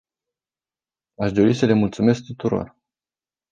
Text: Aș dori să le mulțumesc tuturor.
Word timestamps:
Aș 1.15 1.31
dori 1.31 1.53
să 1.53 1.65
le 1.65 1.73
mulțumesc 1.73 2.23
tuturor. 2.25 2.75